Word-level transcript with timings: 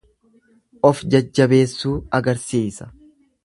Of 0.89 1.03
jajjabeessuu 1.15 1.95
agarsiisa. 2.21 2.93